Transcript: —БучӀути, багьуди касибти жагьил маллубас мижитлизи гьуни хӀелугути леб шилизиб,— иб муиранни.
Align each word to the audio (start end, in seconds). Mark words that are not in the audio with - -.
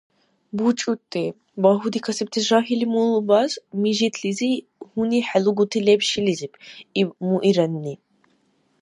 —БучӀути, 0.57 1.23
багьуди 1.61 1.99
касибти 2.05 2.39
жагьил 2.47 2.81
маллубас 2.93 3.51
мижитлизи 3.81 4.51
гьуни 4.91 5.19
хӀелугути 5.27 5.79
леб 5.87 6.01
шилизиб,— 6.09 6.53
иб 7.01 7.09
муиранни. 7.27 7.95